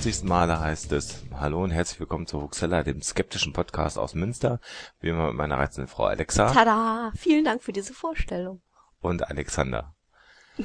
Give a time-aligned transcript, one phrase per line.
[0.00, 0.24] 52.
[0.26, 4.58] Male heißt es Hallo und herzlich willkommen zu Huxella, dem skeptischen Podcast aus Münster.
[5.00, 6.50] Wie immer mit meiner reizenden Frau Alexa.
[6.50, 7.12] Tada!
[7.18, 8.62] Vielen Dank für diese Vorstellung.
[9.00, 9.94] Und Alexander.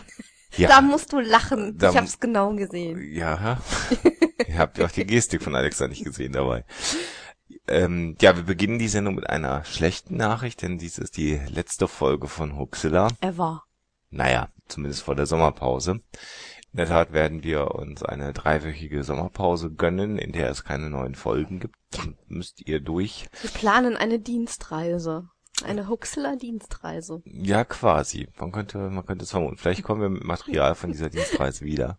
[0.58, 0.70] Ja.
[0.70, 1.78] Da musst du lachen.
[1.78, 2.98] Da ich hab's genau gesehen.
[3.12, 3.60] Ja.
[4.48, 6.64] Ihr habt ja auch die Gestik von Alexa nicht gesehen dabei.
[7.68, 11.90] Ähm, ja, wir beginnen die Sendung mit einer schlechten Nachricht, denn dies ist die letzte
[11.90, 13.10] Folge von Huxilla.
[13.20, 13.64] Ever.
[14.12, 16.00] Naja, zumindest vor der Sommerpause.
[16.76, 21.16] In der Tat werden wir uns eine dreiwöchige Sommerpause gönnen, in der es keine neuen
[21.16, 21.78] Folgen gibt.
[22.28, 23.30] Müsst ihr durch.
[23.42, 25.30] Wir planen eine Dienstreise.
[25.64, 27.22] Eine Huxler Dienstreise.
[27.24, 28.28] Ja, quasi.
[28.38, 29.56] Man könnte, man könnte es vermuten.
[29.56, 31.98] Vielleicht kommen wir mit Material von dieser Dienstreise wieder.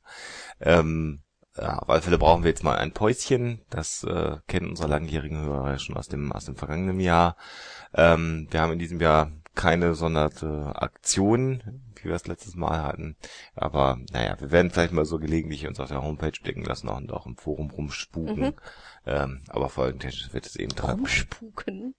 [0.61, 1.23] Ähm,
[1.57, 3.63] ja, auf alle Fälle brauchen wir jetzt mal ein Päuschen.
[3.71, 7.39] Das äh, kennen unsere langjährigen Hörer schon aus dem, aus dem vergangenen Jahr.
[7.95, 13.17] Ähm, wir haben in diesem Jahr keine sonderte Aktion, wie wir es letztes Mal hatten.
[13.55, 17.13] Aber naja, wir werden vielleicht mal so gelegentlich uns auf der Homepage blicken lassen und
[17.13, 18.37] auch im Forum rumspuken.
[18.37, 18.55] Mhm.
[19.07, 21.95] Ähm, aber folgentechnisch wird es eben Rumspuken?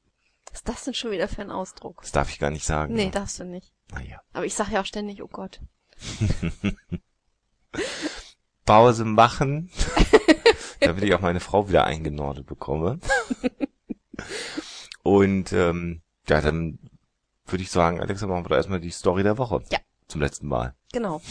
[0.52, 2.02] Was ist das denn schon wieder für ein Ausdruck?
[2.02, 2.94] Das darf ich gar nicht sagen.
[2.94, 3.74] Nee, darfst du nicht.
[3.92, 4.22] Naja.
[4.34, 5.60] Aber ich sag ja auch ständig, oh Gott.
[8.66, 9.72] Pause machen,
[10.82, 13.00] damit ich auch meine Frau wieder eingenordet bekomme.
[15.04, 16.80] Und ähm, ja, dann
[17.52, 19.62] würde ich sagen, Alexa, machen wir doch erstmal die Story der Woche.
[19.72, 19.80] Ja.
[20.08, 20.74] Zum letzten Mal.
[20.94, 21.22] Genau.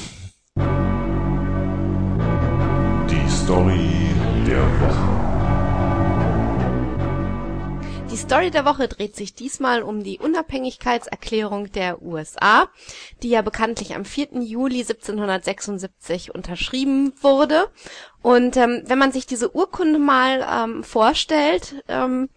[3.11, 4.11] Die Story
[4.47, 5.27] der Woche.
[8.11, 12.69] Die Story der Woche dreht sich diesmal um die Unabhängigkeitserklärung der USA,
[13.23, 14.41] die ja bekanntlich am 4.
[14.41, 17.69] Juli 1776 unterschrieben wurde.
[18.23, 22.29] Und ähm, wenn man sich diese Urkunde mal ähm, vorstellt, ähm,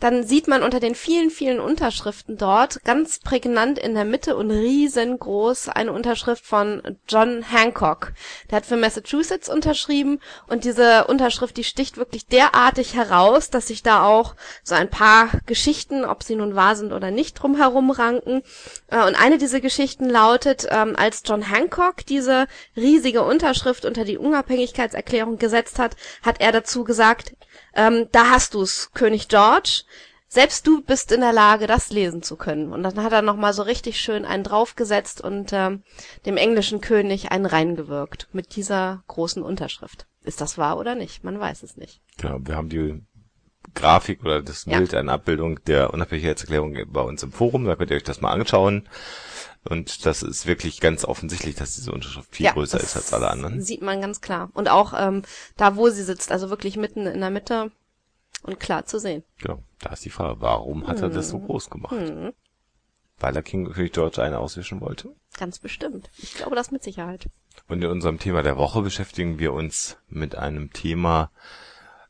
[0.00, 4.50] dann sieht man unter den vielen, vielen Unterschriften dort ganz prägnant in der Mitte und
[4.50, 8.12] riesengroß eine Unterschrift von John Hancock.
[8.50, 13.82] Der hat für Massachusetts unterschrieben und diese Unterschrift, die sticht wirklich derartig heraus, dass sich
[13.82, 18.42] da auch so ein paar Geschichten, ob sie nun wahr sind oder nicht, drumherum ranken.
[18.88, 22.46] Äh, und eine dieser Geschichten lautet, ähm, als John Hancock diese
[22.76, 27.34] riesige Unterschrift unter die Unabhängigkeitserklärung gesetzt hat, hat er dazu gesagt,
[27.74, 29.82] ähm, da hast du's, König George.
[30.30, 32.72] Selbst du bist in der Lage, das lesen zu können.
[32.72, 35.82] Und dann hat er nochmal so richtig schön einen draufgesetzt und ähm,
[36.26, 40.06] dem englischen König einen reingewirkt mit dieser großen Unterschrift.
[40.24, 41.24] Ist das wahr oder nicht?
[41.24, 42.02] Man weiß es nicht.
[42.22, 43.02] Ja, wir haben die
[43.74, 44.98] Grafik oder das Bild, ja.
[44.98, 47.64] eine Abbildung der Unabhängigkeitserklärung bei uns im Forum.
[47.64, 48.88] Da könnt ihr euch das mal anschauen.
[49.64, 53.28] Und das ist wirklich ganz offensichtlich, dass diese Unterschrift viel ja, größer ist als alle
[53.28, 53.60] anderen.
[53.60, 54.50] Sieht man ganz klar.
[54.54, 55.22] Und auch ähm,
[55.56, 57.70] da, wo sie sitzt, also wirklich mitten in der Mitte
[58.42, 59.24] und klar zu sehen.
[59.40, 59.62] Genau.
[59.80, 61.04] Da ist die Frage, warum hat hm.
[61.04, 61.46] er das so hm.
[61.46, 61.92] groß gemacht?
[61.92, 62.32] Hm.
[63.20, 65.14] Weil er King König George eine auswischen wollte?
[65.36, 66.10] Ganz bestimmt.
[66.18, 67.28] Ich glaube das mit Sicherheit.
[67.66, 71.30] Und in unserem Thema der Woche beschäftigen wir uns mit einem Thema,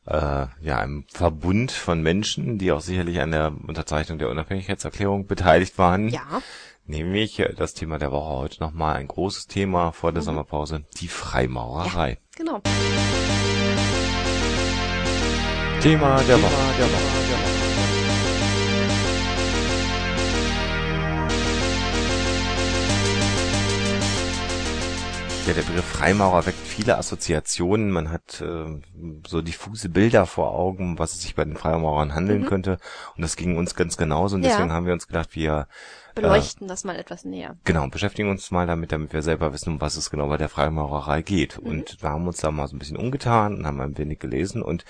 [0.05, 5.77] äh, ja, einem Verbund von Menschen, die auch sicherlich an der Unterzeichnung der Unabhängigkeitserklärung beteiligt
[5.79, 6.09] waren.
[6.09, 6.41] Ja.
[6.89, 10.25] Nämlich das Thema der Woche heute nochmal ein großes Thema vor der mhm.
[10.25, 12.09] Sommerpause, die Freimaurerei.
[12.09, 12.61] Ja, genau.
[15.83, 16.51] Thema der Woche.
[16.79, 17.28] Der Woche.
[25.49, 27.89] Ja, der Begriff Freimaurer weckt viele Assoziationen.
[27.89, 28.65] Man hat äh,
[29.25, 32.45] so diffuse Bilder vor Augen, was es sich bei den Freimaurern handeln mhm.
[32.45, 32.77] könnte.
[33.15, 34.35] Und das ging uns ganz genauso.
[34.35, 34.75] Und deswegen ja.
[34.75, 35.67] haben wir uns gedacht, wir
[36.13, 37.57] beleuchten äh, das mal etwas näher.
[37.63, 40.49] Genau, beschäftigen uns mal damit, damit wir selber wissen, um was es genau bei der
[40.49, 41.59] Freimaurerei geht.
[41.59, 41.67] Mhm.
[41.67, 44.61] Und wir haben uns da mal so ein bisschen umgetan und haben ein wenig gelesen
[44.61, 44.85] und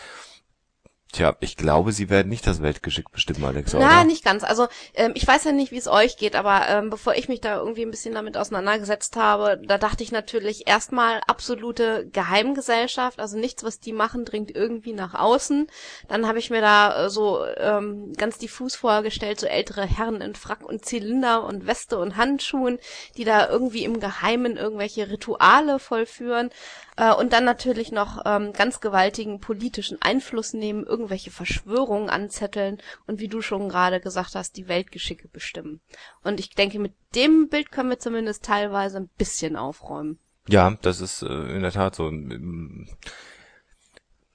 [1.12, 3.74] Tja, ich glaube, sie werden nicht das Weltgeschick bestimmen, Alex.
[3.74, 4.04] Na, oder?
[4.04, 4.44] nicht ganz.
[4.44, 7.42] Also ähm, ich weiß ja nicht, wie es euch geht, aber ähm, bevor ich mich
[7.42, 13.40] da irgendwie ein bisschen damit auseinandergesetzt habe, da dachte ich natürlich erstmal absolute Geheimgesellschaft, also
[13.40, 15.66] nichts, was die machen, dringt irgendwie nach außen.
[16.08, 20.36] Dann habe ich mir da äh, so ähm, ganz diffus vorgestellt, so ältere Herren in
[20.36, 22.78] Frack und Zylinder und Weste und Handschuhen,
[23.18, 26.52] die da irgendwie im Geheimen irgendwelche Rituale vollführen.
[27.00, 33.20] Äh, und dann natürlich noch ähm, ganz gewaltigen politischen Einfluss nehmen, irgendwelche Verschwörungen anzetteln und
[33.20, 35.80] wie du schon gerade gesagt hast, die Weltgeschicke bestimmen.
[36.24, 40.20] Und ich denke, mit dem Bild können wir zumindest teilweise ein bisschen aufräumen.
[40.48, 42.12] Ja, das ist äh, in der Tat so.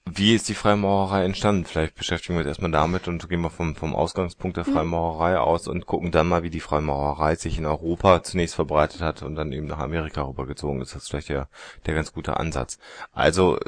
[0.06, 1.64] Wie ist die Freimaurerei entstanden?
[1.64, 4.74] Vielleicht beschäftigen wir uns erstmal damit und gehen wir vom, vom Ausgangspunkt der mhm.
[4.74, 9.22] Freimaurerei aus und gucken dann mal, wie die Freimaurerei sich in Europa zunächst verbreitet hat
[9.22, 10.94] und dann eben nach Amerika rübergezogen ist.
[10.94, 11.48] Das ist vielleicht der,
[11.86, 12.78] der ganz gute Ansatz.
[13.12, 13.58] Also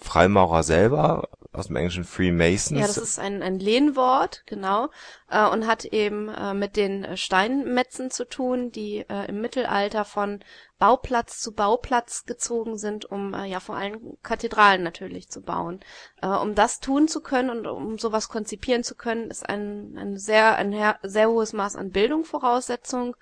[0.00, 2.80] Freimaurer selber aus dem englischen Freemasons.
[2.80, 4.90] Ja, das ist ein, ein Lehnwort, genau,
[5.30, 10.40] äh, und hat eben äh, mit den Steinmetzen zu tun, die äh, im Mittelalter von
[10.78, 15.80] Bauplatz zu Bauplatz gezogen sind, um äh, ja vor allem Kathedralen natürlich zu bauen.
[16.22, 20.16] Äh, um das tun zu können und um sowas konzipieren zu können, ist ein, ein
[20.16, 23.16] sehr ein sehr hohes Maß an Bildung Voraussetzung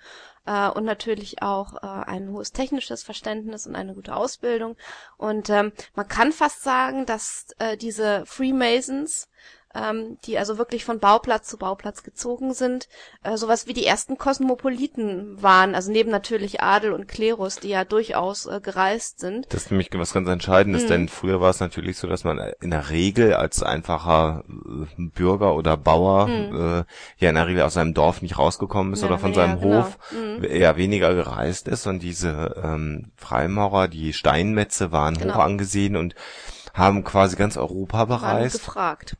[0.45, 4.77] äh, und natürlich auch äh, ein hohes technisches Verständnis und eine gute Ausbildung.
[5.17, 9.29] Und ähm, man kann fast sagen, dass äh, diese Freemasons
[9.77, 12.87] ähm, die also wirklich von Bauplatz zu Bauplatz gezogen sind,
[13.23, 17.85] äh, sowas wie die ersten Kosmopoliten waren, also neben natürlich Adel und Klerus, die ja
[17.85, 19.45] durchaus äh, gereist sind.
[19.49, 20.87] Das ist nämlich was ganz Entscheidendes, mhm.
[20.87, 25.55] denn früher war es natürlich so, dass man in der Regel als einfacher äh, Bürger
[25.55, 26.55] oder Bauer mhm.
[26.55, 26.83] äh,
[27.17, 29.59] ja in der Regel aus seinem Dorf nicht rausgekommen ist ja, oder von ja, seinem
[29.59, 29.83] genau.
[29.83, 30.43] Hof mhm.
[30.43, 35.35] eher weniger gereist ist und diese ähm, Freimaurer, die Steinmetze waren genau.
[35.35, 36.15] hoch angesehen und
[36.73, 38.55] haben quasi ganz Europa bereist.
[38.55, 39.17] Waren gefragt.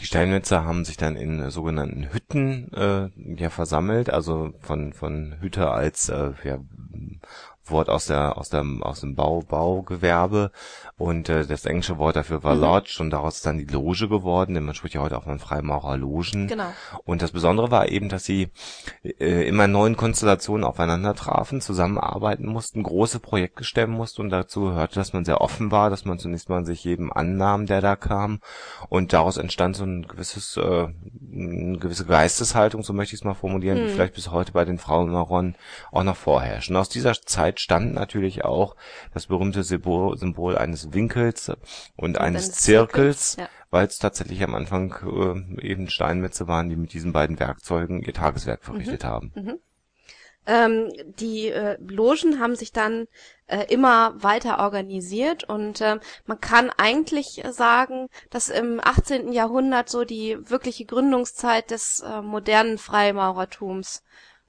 [0.00, 5.70] Die Steinmetzer haben sich dann in sogenannten Hütten äh, ja versammelt, also von von Hütte
[5.70, 6.58] als äh, ja,
[7.64, 10.52] Wort aus der aus dem aus dem Bau Baugewerbe
[10.98, 12.60] und äh, das englische Wort dafür war mhm.
[12.62, 15.38] Lodge und daraus ist dann die Loge geworden, denn man spricht ja heute auch von
[15.38, 16.48] Freimaurerlogen.
[16.48, 16.72] Genau.
[17.04, 18.50] Und das Besondere war eben, dass sie
[19.04, 24.96] äh, immer neuen Konstellationen aufeinander trafen, zusammenarbeiten mussten, große Projekte stemmen mussten und dazu gehörte,
[24.96, 28.40] dass man sehr offen war, dass man zunächst mal sich jedem annahm, der da kam
[28.88, 30.88] und daraus entstand so ein gewisses äh,
[31.32, 33.86] eine gewisse Geisteshaltung, so möchte ich es mal formulieren, mhm.
[33.86, 35.54] die vielleicht bis heute bei den Frauenmaron
[35.92, 36.70] auch noch vorherrscht.
[36.70, 38.74] Und aus dieser Zeit stand natürlich auch
[39.14, 41.58] das berühmte Symbol, Symbol eines Winkels und,
[41.96, 43.48] und eines Zirkels, Zirkels ja.
[43.70, 44.94] weil es tatsächlich am Anfang
[45.60, 49.08] äh, eben Steinmetze waren, die mit diesen beiden Werkzeugen ihr Tageswerk verrichtet mhm.
[49.08, 49.32] haben.
[49.34, 49.58] Mhm.
[50.48, 53.06] Ähm, die äh, Logen haben sich dann
[53.48, 59.30] äh, immer weiter organisiert und äh, man kann eigentlich sagen, dass im 18.
[59.32, 64.02] Jahrhundert so die wirkliche Gründungszeit des äh, modernen Freimaurertums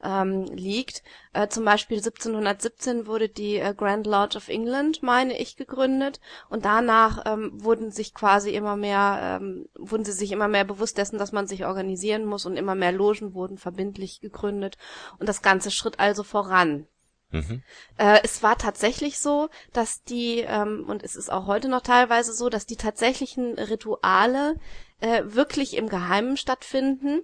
[0.03, 1.03] ähm, liegt.
[1.33, 6.19] Äh, zum Beispiel 1717 wurde die äh, Grand Lodge of England, meine ich, gegründet
[6.49, 10.97] und danach ähm, wurden sich quasi immer mehr, ähm, wurden sie sich immer mehr bewusst
[10.97, 14.77] dessen, dass man sich organisieren muss und immer mehr Logen wurden verbindlich gegründet
[15.19, 16.87] und das Ganze schritt also voran.
[17.31, 17.61] Mhm.
[17.97, 22.33] Äh, es war tatsächlich so, dass die, ähm, und es ist auch heute noch teilweise
[22.33, 24.55] so, dass die tatsächlichen Rituale
[24.99, 27.21] äh, wirklich im Geheimen stattfinden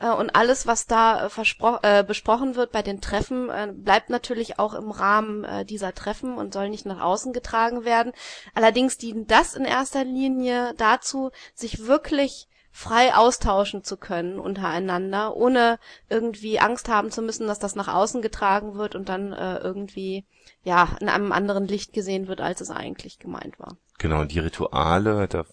[0.00, 4.58] äh, und alles, was da äh, äh, besprochen wird bei den Treffen, äh, bleibt natürlich
[4.58, 8.12] auch im Rahmen äh, dieser Treffen und soll nicht nach außen getragen werden.
[8.54, 15.80] Allerdings dient das in erster Linie dazu, sich wirklich frei austauschen zu können untereinander, ohne
[16.08, 20.24] irgendwie Angst haben zu müssen, dass das nach außen getragen wird und dann äh, irgendwie
[20.62, 23.76] ja in einem anderen Licht gesehen wird, als es eigentlich gemeint war.
[24.00, 25.44] Genau, die Rituale, da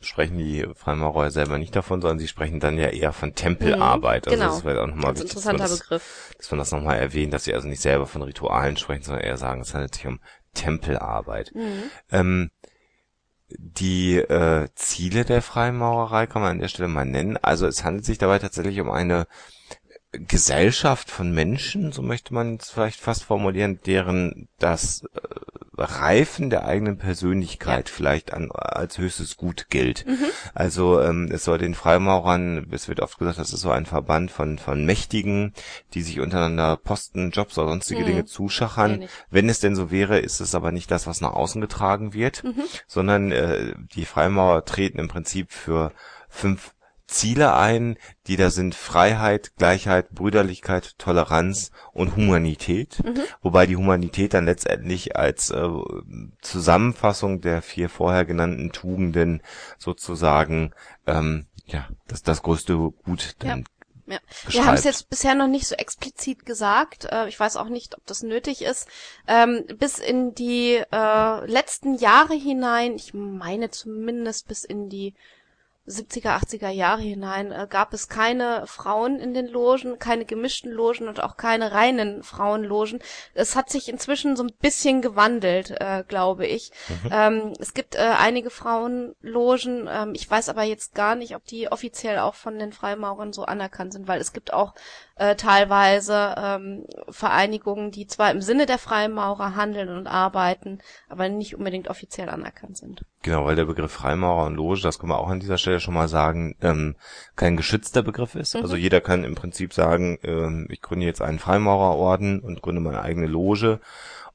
[0.00, 4.26] sprechen die Freimaurer selber nicht davon, sondern sie sprechen dann ja eher von Tempelarbeit.
[4.26, 4.44] Mhm, genau.
[4.46, 6.34] Also das wäre auch nochmal wichtig, interessanter dass das, Begriff.
[6.36, 9.36] dass man das nochmal erwähnt, dass sie also nicht selber von Ritualen sprechen, sondern eher
[9.36, 10.18] sagen, es handelt sich um
[10.54, 11.52] Tempelarbeit.
[11.54, 11.82] Mhm.
[12.10, 12.50] Ähm,
[13.48, 17.36] die äh, Ziele der Freimaurerei kann man an der Stelle mal nennen.
[17.36, 19.28] Also es handelt sich dabei tatsächlich um eine
[20.18, 25.18] Gesellschaft von Menschen, so möchte man es vielleicht fast formulieren, deren das äh,
[25.78, 27.94] Reifen der eigenen Persönlichkeit ja.
[27.94, 30.06] vielleicht an, als höchstes Gut gilt.
[30.06, 30.24] Mhm.
[30.54, 34.30] Also ähm, es soll den Freimaurern, es wird oft gesagt, das ist so ein Verband
[34.30, 35.52] von von Mächtigen,
[35.92, 38.06] die sich untereinander Posten, Jobs oder sonstige mhm.
[38.06, 39.04] Dinge zuschachern.
[39.30, 42.42] Wenn es denn so wäre, ist es aber nicht das, was nach außen getragen wird,
[42.44, 42.62] mhm.
[42.86, 45.92] sondern äh, die Freimaurer treten im Prinzip für
[46.28, 46.72] fünf
[47.06, 47.96] Ziele ein,
[48.26, 53.22] die da sind Freiheit, Gleichheit, Brüderlichkeit, Toleranz und Humanität, mhm.
[53.42, 55.68] wobei die Humanität dann letztendlich als äh,
[56.40, 59.42] Zusammenfassung der vier vorher genannten Tugenden
[59.78, 60.72] sozusagen
[61.06, 63.60] ähm, ja das das größte Gut dann
[64.06, 64.18] ja.
[64.48, 67.06] Wir haben es jetzt bisher noch nicht so explizit gesagt.
[67.10, 68.86] Äh, ich weiß auch nicht, ob das nötig ist.
[69.26, 75.14] Ähm, bis in die äh, letzten Jahre hinein, ich meine zumindest bis in die
[75.86, 81.08] 70er, 80er Jahre hinein äh, gab es keine Frauen in den Logen, keine gemischten Logen
[81.08, 83.00] und auch keine reinen Frauenlogen.
[83.34, 86.72] Es hat sich inzwischen so ein bisschen gewandelt, äh, glaube ich.
[86.88, 87.10] Mhm.
[87.12, 91.70] Ähm, es gibt äh, einige Frauenlogen, ähm, ich weiß aber jetzt gar nicht, ob die
[91.70, 94.74] offiziell auch von den Freimaurern so anerkannt sind, weil es gibt auch
[95.16, 101.56] äh, teilweise ähm, Vereinigungen, die zwar im Sinne der Freimaurer handeln und arbeiten, aber nicht
[101.56, 103.02] unbedingt offiziell anerkannt sind.
[103.26, 105.94] Genau, weil der Begriff Freimaurer und Loge, das können wir auch an dieser Stelle schon
[105.94, 106.94] mal sagen, ähm,
[107.34, 108.54] kein geschützter Begriff ist.
[108.54, 108.62] Mhm.
[108.62, 113.02] Also jeder kann im Prinzip sagen, ähm, ich gründe jetzt einen Freimaurerorden und gründe meine
[113.02, 113.80] eigene Loge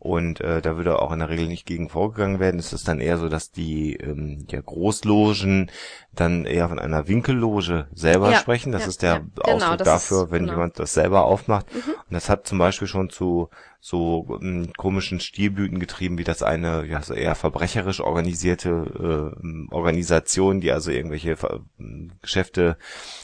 [0.01, 2.60] und äh, da würde auch in der Regel nicht gegen vorgegangen werden.
[2.60, 5.70] Es ist dann eher so, dass die ähm, ja, Großlogen
[6.12, 8.72] dann eher von einer Winkelloge selber Ja, sprechen.
[8.72, 9.20] Das ja, ist der ja.
[9.20, 10.53] Genau, Ausdruck das dafür, ist- wenn genau.
[10.53, 11.67] jemand das selber aufmacht.
[11.75, 13.50] Und das hat zum Beispiel schon zu
[13.84, 20.62] so ähm, komischen Stilblüten getrieben, wie das eine ja so eher verbrecherisch organisierte äh, Organisation,
[20.62, 22.77] die also irgendwelche Ver ähm, Geschäfte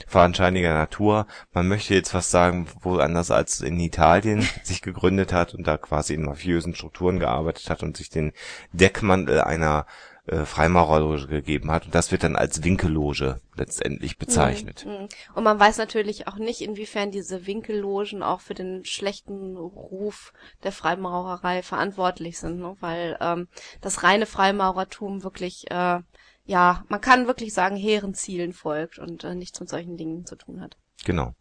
[0.08, 1.28] fadenscheiniger Natur.
[1.54, 6.14] Man möchte jetzt fast sagen, woanders als in Italien sich gegründet hat und da quasi
[6.16, 8.34] in mafiösen Strukturen gearbeitet hat und sich den
[8.74, 9.86] Deckmantel einer
[10.28, 11.86] äh, Freimaurerloge gegeben hat.
[11.86, 14.86] Und das wird dann als Winkelloge letztendlich bezeichnet.
[14.86, 15.08] Mhm.
[15.34, 20.34] Und man weiß natürlich auch nicht, inwiefern diese Winkellogen auch für den schlechten Ruf
[20.64, 22.76] der Freimaurerei verantwortlich sind, ne?
[22.82, 23.48] weil ähm,
[23.80, 26.02] das reine Freimaurertum wirklich, äh,
[26.44, 30.36] ja, man kann wirklich sagen, hehren Zielen folgt und äh, nichts mit solchen Dingen zu
[30.36, 30.76] tun hat.
[31.06, 31.36] Genau.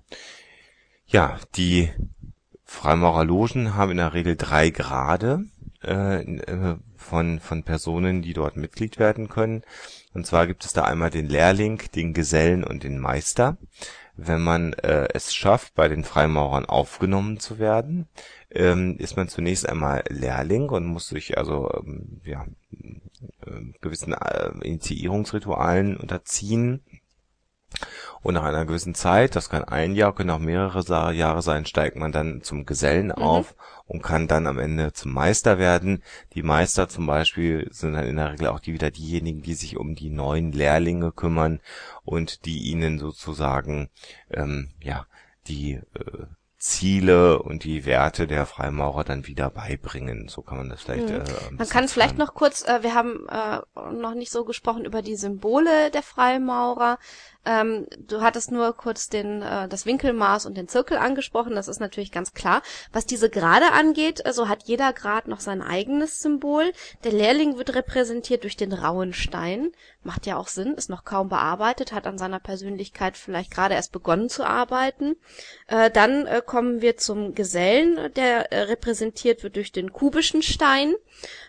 [1.07, 1.91] Ja, die
[2.67, 5.45] Freimaurerlogen haben in der Regel drei Grade
[5.83, 9.63] äh, äh, von, von Personen, die dort Mitglied werden können.
[10.13, 13.57] Und zwar gibt es da einmal den Lehrling, den Gesellen und den Meister.
[14.17, 18.09] Wenn man äh, es schafft, bei den Freimaurern aufgenommen zu werden,
[18.51, 22.47] ähm, ist man zunächst einmal Lehrling und muss sich also ähm, ja,
[23.47, 26.83] äh, gewissen äh, Initiierungsritualen unterziehen.
[28.27, 31.95] Und nach einer gewissen Zeit, das kann ein Jahr, können auch mehrere Jahre sein, steigt
[31.95, 33.55] man dann zum Gesellen auf
[33.87, 36.03] und kann dann am Ende zum Meister werden.
[36.35, 39.77] Die Meister zum Beispiel sind dann in der Regel auch die wieder diejenigen, die sich
[39.77, 41.61] um die neuen Lehrlinge kümmern
[42.03, 43.91] und die ihnen sozusagen
[44.29, 45.07] ähm, ja
[45.47, 46.27] die äh,
[46.59, 50.29] Ziele und die Werte der Freimaurer dann wieder beibringen.
[50.29, 51.09] So kann man das vielleicht.
[51.11, 52.19] Äh, ein Man kann vielleicht sagen.
[52.19, 53.61] noch kurz, äh, wir haben äh,
[53.93, 56.99] noch nicht so gesprochen über die Symbole der Freimaurer.
[57.47, 61.79] Ähm, du hattest nur kurz den, äh, das Winkelmaß und den Zirkel angesprochen, das ist
[61.79, 62.61] natürlich ganz klar.
[62.93, 66.73] Was diese Grade angeht, also hat jeder Grad noch sein eigenes Symbol.
[67.05, 69.71] Der Lehrling wird repräsentiert durch den rauen Stein.
[70.03, 73.93] Macht ja auch Sinn, ist noch kaum bearbeitet, hat an seiner Persönlichkeit vielleicht gerade erst
[73.93, 75.17] begonnen zu arbeiten.
[75.69, 80.95] Äh, dann äh, kommen wir zum Gesellen, der äh, repräsentiert wird durch den kubischen Stein.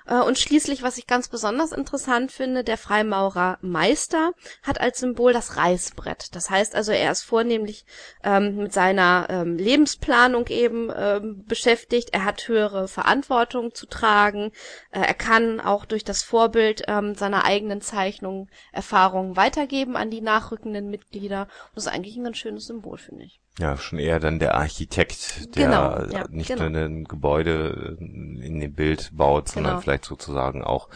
[0.05, 5.33] Äh, und schließlich, was ich ganz besonders interessant finde, der Freimaurer Meister hat als Symbol
[5.33, 6.35] das Reißbrett.
[6.35, 7.85] Das heißt also, er ist vornehmlich
[8.23, 12.09] ähm, mit seiner ähm, Lebensplanung eben ähm, beschäftigt.
[12.13, 14.51] Er hat höhere Verantwortung zu tragen.
[14.91, 20.21] Äh, er kann auch durch das Vorbild ähm, seiner eigenen Zeichnungen Erfahrungen weitergeben an die
[20.21, 21.47] nachrückenden Mitglieder.
[21.73, 23.39] Das ist eigentlich ein ganz schönes Symbol, finde ich.
[23.59, 26.69] Ja, schon eher dann der Architekt, der Genau, ja, nicht genau.
[26.69, 29.81] nur ein Gebäude äh, in dem Bild baut, sondern Genau.
[29.81, 30.89] vielleicht sozusagen auch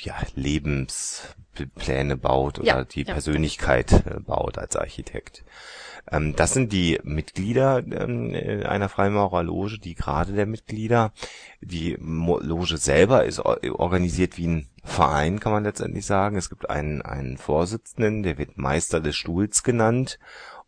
[0.00, 3.12] ja, Lebenspläne baut oder Ja, die ja.
[3.12, 5.44] Persönlichkeit äh, baut als Architekt.
[6.10, 11.12] Ähm, das sind die Mitglieder ähm, äh, einer Freimaurerloge, die gerade der Mitglieder.
[11.60, 16.38] Die Mo Loge selber ist organisiert wie ein Verein, kann man letztendlich sagen.
[16.38, 20.18] Es gibt einen, einen Vorsitzenden, der wird Meister des Stuhls genannt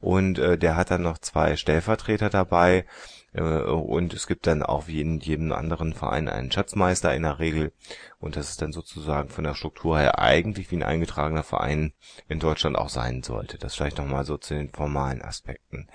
[0.00, 2.86] und äh, der hat dann noch zwei Stellvertreter dabei
[3.32, 7.38] äh, und es gibt dann auch wie in jedem anderen Verein einen Schatzmeister in der
[7.38, 7.72] Regel
[8.18, 11.92] und das ist dann sozusagen von der Struktur her eigentlich wie ein eingetragener Verein
[12.28, 13.58] in Deutschland auch sein sollte.
[13.58, 15.88] Das vielleicht nochmal so zu den formalen Aspekten.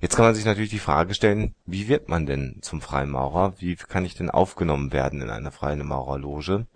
[0.00, 3.54] Jetzt kann man sich natürlich die Frage stellen, wie wird man denn zum Freimaurer?
[3.58, 6.66] Wie kann ich denn aufgenommen werden in eine Freimaurerloge?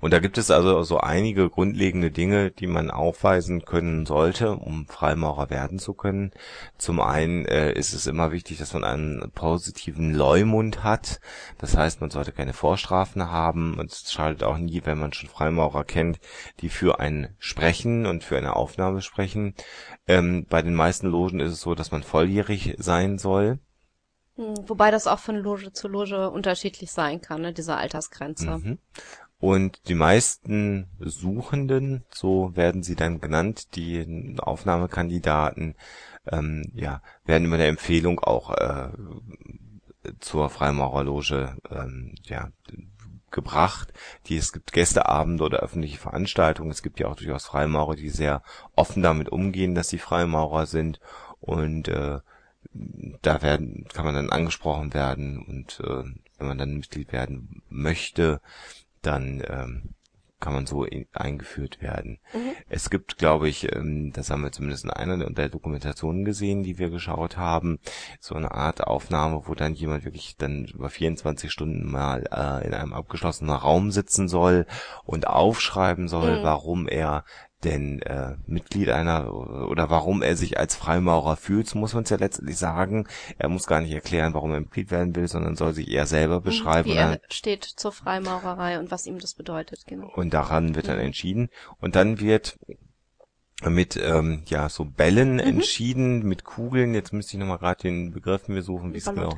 [0.00, 4.86] Und da gibt es also so einige grundlegende Dinge, die man aufweisen können sollte, um
[4.86, 6.32] Freimaurer werden zu können.
[6.76, 11.20] Zum einen äh, ist es immer wichtig, dass man einen positiven Leumund hat.
[11.58, 13.78] Das heißt, man sollte keine Vorstrafen haben.
[13.78, 16.20] Und es schadet auch nie, wenn man schon Freimaurer kennt,
[16.60, 19.54] die für ein Sprechen und für eine Aufnahme sprechen.
[20.06, 23.58] Ähm, bei den meisten Logen ist es so, dass man volljährig sein soll.
[24.36, 28.58] Hm, Wobei das auch von Loge zu Loge unterschiedlich sein kann, ne, diese Altersgrenze.
[28.58, 28.78] Mhm.
[29.38, 35.74] Und die meisten Suchenden, so werden sie dann genannt, die Aufnahmekandidaten,
[36.26, 38.88] ähm, ja, werden über eine Empfehlung auch äh,
[40.20, 42.48] zur Freimaurerloge ähm, ja,
[43.30, 43.92] gebracht.
[44.26, 46.70] Die, es gibt Gästeabende oder öffentliche Veranstaltungen.
[46.70, 48.42] Es gibt ja auch durchaus Freimaurer, die sehr
[48.74, 50.98] offen damit umgehen, dass sie Freimaurer sind.
[51.40, 52.20] Und äh,
[53.22, 56.04] da werden, kann man dann angesprochen werden und äh,
[56.38, 58.40] wenn man dann Mitglied werden möchte,
[59.06, 59.94] dann ähm,
[60.38, 62.18] kann man so in, eingeführt werden.
[62.68, 66.78] Es gibt, glaube ich, ähm, das haben wir zumindest in einer der Dokumentationen gesehen, die
[66.78, 67.78] wir geschaut haben,
[68.20, 72.74] so eine Art Aufnahme, wo dann jemand wirklich dann über 24 Stunden mal äh, in
[72.74, 74.66] einem abgeschlossenen Raum sitzen soll
[75.04, 77.24] und aufschreiben soll, warum er
[77.66, 79.32] denn äh, Mitglied einer
[79.68, 83.06] oder warum er sich als Freimaurer fühlt, muss man es ja letztendlich sagen.
[83.38, 86.40] Er muss gar nicht erklären, warum er Mitglied werden will, sondern soll sich eher selber
[86.40, 86.88] beschreiben.
[86.88, 90.10] Wie er steht zur Freimaurerei und was ihm das bedeutet, genau.
[90.14, 91.04] und daran wird dann Mhm.
[91.06, 91.48] entschieden.
[91.80, 92.58] Und dann wird
[93.70, 95.40] mit ähm, ja so Bällen Mhm.
[95.40, 96.94] entschieden, mit Kugeln.
[96.94, 99.36] Jetzt müsste ich nochmal gerade den Begriff mir suchen, wie es genau.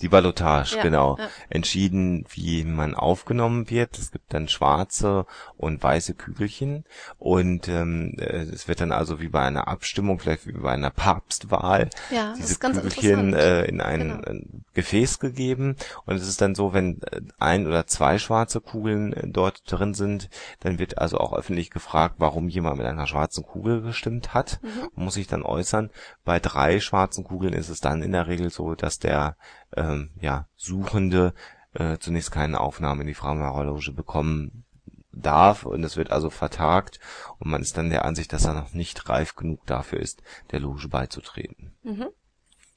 [0.00, 1.16] Die Ballotage, Ja, genau.
[1.18, 1.28] ja.
[1.48, 3.98] Entschieden, wie man aufgenommen wird.
[3.98, 6.84] Es gibt dann schwarze und weiße Kügelchen
[7.18, 10.90] und ähm, äh, es wird dann also wie bei einer Abstimmung, vielleicht wie bei einer
[10.90, 14.40] Papstwahl, Ja, das diese ist ganz Kügelchen äh, in ein, Genau.
[14.74, 19.26] Gefäß gegeben und es ist dann so, wenn äh, ein oder zwei schwarze Kugeln äh,
[19.28, 20.28] dort drin sind,
[20.60, 24.88] dann wird also auch öffentlich gefragt, warum jemand mit einer schwarzen Kugel gestimmt hat Mhm.
[24.94, 25.90] und muss sich dann äußern.
[26.24, 29.36] Bei drei schwarzen Kugeln ist es dann in der Regel so, dass der
[29.76, 31.32] ähm, ja, Suchende
[31.74, 34.64] äh, zunächst keine Aufnahme in die Freimaurerloge bekommen
[35.12, 37.00] darf und es wird also vertagt
[37.38, 40.22] und man ist dann der Ansicht, dass er noch nicht reif genug dafür ist,
[40.52, 41.72] der Loge beizutreten.
[41.82, 42.08] Mhm.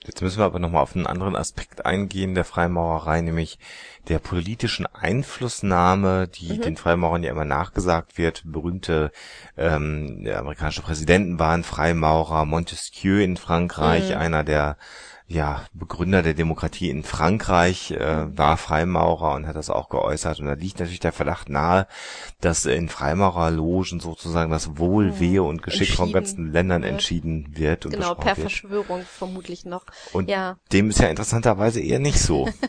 [0.06, 3.58] Jetzt müssen wir aber nochmal auf einen anderen Aspekt eingehen der Freimaurerei, nämlich
[4.10, 8.42] der politischen Einflussnahme, die den Freimaurern ja immer nachgesagt wird.
[8.46, 9.12] Berühmte
[9.56, 14.78] ähm, amerikanische Präsidenten waren Freimaurer, Montesquieu in Frankreich, einer der
[15.28, 20.40] ja, Begründer der Demokratie in Frankreich, äh, war Freimaurer und hat das auch geäußert.
[20.40, 21.88] Und da liegt natürlich der Verdacht nahe,
[22.42, 27.86] dass in Freimaurerlogen sozusagen das Wohl, Wehe und Geschick von ganzen Ländern entschieden wird.
[27.86, 28.50] Und Genau, per wird.
[28.50, 29.86] Verschwörung vermutlich noch.
[30.12, 30.58] Und ja.
[30.72, 32.50] dem ist ja interessanterweise eher nicht so.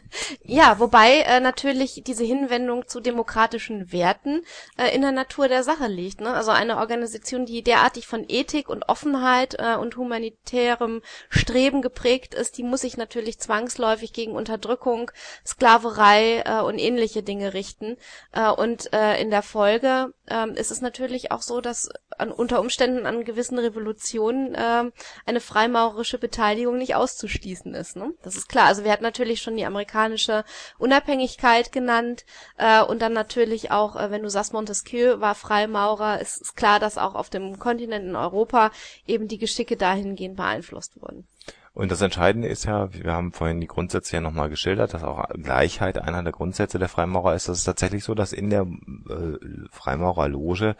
[0.46, 4.42] Ja, wobei äh, natürlich diese Hinwendung zu demokratischen Werten
[4.76, 6.20] äh, in der Natur der Sache liegt.
[6.20, 6.32] Ne?
[6.32, 12.43] Also eine Organisation, die derartig von Ethik und Offenheit äh, und humanitärem Streben geprägt ist,
[12.52, 15.10] die muss sich natürlich zwangsläufig gegen Unterdrückung,
[15.46, 17.96] Sklaverei äh, und ähnliche Dinge richten.
[18.32, 22.60] Äh, und äh, in der Folge ähm, ist es natürlich auch so, dass an, unter
[22.60, 24.92] Umständen an gewissen Revolutionen ähm,
[25.26, 27.96] eine freimaurerische Beteiligung nicht auszuschließen ist.
[27.96, 28.14] Ne?
[28.22, 28.66] Das ist klar.
[28.66, 30.44] Also wir hatten natürlich schon die amerikanische
[30.78, 32.24] Unabhängigkeit genannt
[32.56, 36.80] äh, und dann natürlich auch, äh, wenn du sagst, Montesquieu war Freimaurer, ist, ist klar,
[36.80, 38.70] dass auch auf dem Kontinent in Europa
[39.06, 41.26] eben die Geschicke dahingehend beeinflusst wurden.
[41.74, 45.28] Und das Entscheidende ist ja, wir haben vorhin die Grundsätze ja nochmal geschildert, dass auch
[45.30, 47.48] Gleichheit einer der Grundsätze der Freimaurer ist.
[47.48, 49.38] Das ist tatsächlich so, dass in der äh,
[49.72, 50.76] Freimaurerloge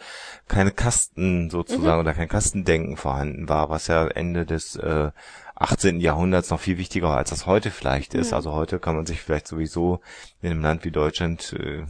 [0.47, 5.11] keine Kasten sozusagen oder kein Kastendenken vorhanden war, was ja Ende des äh,
[5.57, 6.01] 18.
[6.01, 8.33] Jahrhunderts noch viel wichtiger war, als das heute vielleicht ist.
[8.33, 10.01] Also heute kann man sich vielleicht sowieso
[10.43, 11.85] in einem Land wie Deutschland äh,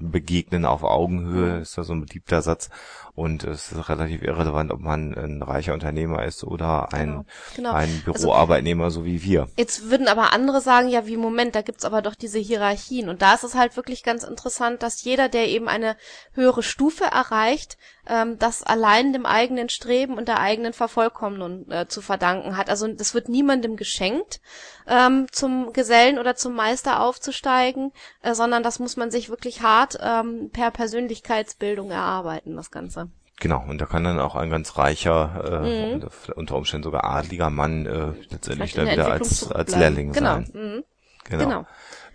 [0.00, 2.70] begegnen auf Augenhöhe, ist ja so ein beliebter Satz.
[3.16, 7.24] Und es ist relativ irrelevant, ob man ein reicher Unternehmer ist oder ein, Genau,
[7.54, 7.72] genau.
[7.72, 9.48] ein Also- Büroarbeitnehmer, so wie wir.
[9.56, 13.08] Jetzt würden aber andere sagen, ja, wie Moment, da gibt's aber doch diese Hierarchien.
[13.08, 15.96] Und da ist es halt wirklich ganz interessant, dass jeder, der eben eine
[16.32, 22.02] höhere Stufe erreicht, ähm, das allein dem eigenen Streben und der eigenen Vervollkommnung äh, zu
[22.02, 22.68] verdanken hat.
[22.68, 24.40] Also das wird niemandem geschenkt,
[24.86, 29.98] ähm, zum Gesellen oder zum Meister aufzusteigen, äh, sondern das muss man sich wirklich hart
[30.02, 33.03] ähm, per Persönlichkeitsbildung erarbeiten, das Ganze.
[33.40, 37.50] Genau, und da kann dann auch ein ganz reicher, äh, und unter Umständen sogar adliger
[37.50, 38.76] Mann äh, letztendlich Mhm.
[38.76, 39.74] Dann der wieder als, als.
[39.74, 40.34] Lehrling genau.
[40.34, 40.50] sein.
[40.52, 40.84] Mhm.
[41.24, 41.44] Genau.
[41.44, 41.66] Genau.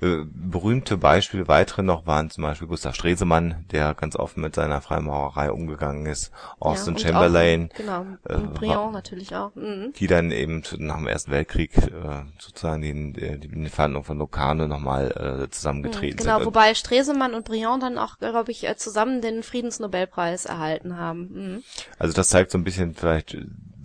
[0.02, 4.80] Äh, berühmte Beispiele, weitere noch, waren zum Beispiel Gustav Stresemann, der ganz offen mit seiner
[4.80, 8.06] Freimaurerei umgegangen ist, Austin und Chamberlain, Auch, genau.
[8.26, 9.54] äh, Und Briand natürlich auch.
[9.56, 9.92] Mhm.
[9.98, 14.68] die dann eben nach dem Ersten Weltkrieg äh, sozusagen den, äh, die Verhandlung von Locarno
[14.68, 16.46] nochmal äh, zusammengetreten Genau, sind.
[16.46, 21.30] wobei Stresemann und Briand dann auch, glaube ich, zusammen den Friedensnobelpreis erhalten haben.
[21.34, 21.64] Mhm.
[21.98, 23.38] Also das zeigt so ein bisschen vielleicht,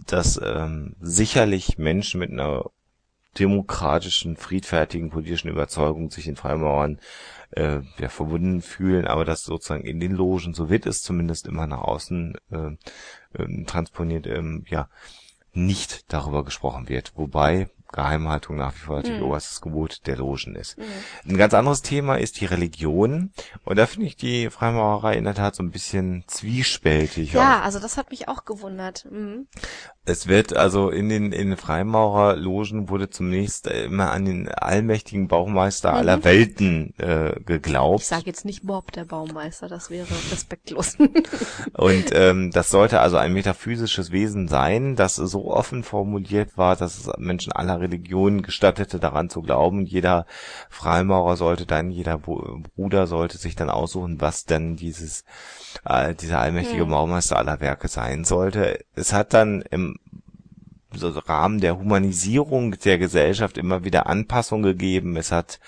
[0.07, 2.71] dass ähm, sicherlich Menschen mit einer
[3.39, 6.99] demokratischen, friedfertigen politischen Überzeugung sich den Freimaurern
[7.51, 11.67] äh, ja, verbunden fühlen, aber dass sozusagen in den Logen, so wird es zumindest immer
[11.67, 12.77] nach außen äh,
[13.39, 14.89] ähm, transponiert, ähm, ja,
[15.53, 17.13] nicht darüber gesprochen wird.
[17.15, 20.77] Wobei Geheimhaltung nach wie vor natürlich oberstes Gebot der Logen ist.
[21.27, 23.33] Ein ganz anderes Thema ist die Religion.
[23.65, 27.33] Und da finde ich die Freimaurerei in der Tat so ein bisschen zwiespältig.
[27.33, 29.07] Ja, also das hat mich auch gewundert.
[29.11, 29.47] Mhm.
[30.07, 35.95] Es wird also in den, in den Freimaurerlogen wurde zunächst immer an den allmächtigen Baumeister
[35.95, 38.03] aller Welten äh, geglaubt.
[38.03, 40.99] Ich sage jetzt nicht Bob, der Baumeister, das wäre respektlos.
[41.73, 46.99] Und ähm, das sollte also ein metaphysisches Wesen sein, das so offen formuliert war, dass
[46.99, 49.87] es Menschen aller Religionen gestattete, daran zu glauben.
[49.87, 50.27] Jeder
[50.71, 55.25] Freimaurer sollte dann, jeder Bru- Bruder sollte sich dann aussuchen, was denn dieses
[55.85, 58.85] äh, dieser allmächtige Baumeister aller Werke sein sollte.
[58.95, 59.97] Es hat dann im
[61.03, 65.17] Rahmen der Humanisierung der Gesellschaft immer wieder Anpassung gegeben.
[65.17, 65.61] Es hat